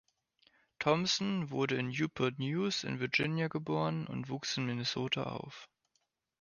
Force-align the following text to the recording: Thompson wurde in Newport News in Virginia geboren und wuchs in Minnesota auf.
Thompson 0.79 1.51
wurde 1.51 1.75
in 1.77 1.89
Newport 1.89 2.39
News 2.39 2.83
in 2.83 2.99
Virginia 2.99 3.49
geboren 3.49 4.07
und 4.07 4.29
wuchs 4.29 4.57
in 4.57 4.65
Minnesota 4.65 5.25
auf. 5.25 5.69